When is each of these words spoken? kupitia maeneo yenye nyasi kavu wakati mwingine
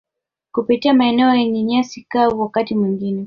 kupitia 0.51 0.93
maeneo 0.93 1.35
yenye 1.35 1.63
nyasi 1.63 2.03
kavu 2.09 2.41
wakati 2.41 2.75
mwingine 2.75 3.19